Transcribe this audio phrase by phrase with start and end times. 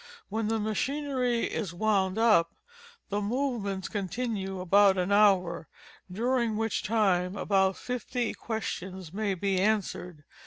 [0.29, 2.55] When the machinery is wound up,
[3.09, 5.67] the movements continue about an hour,
[6.11, 10.23] during which time about fifty questions may be answered.